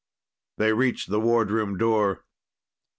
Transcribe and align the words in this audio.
They 0.57 0.73
reached 0.73 1.11
the 1.11 1.19
wardroom 1.19 1.77
door. 1.77 2.25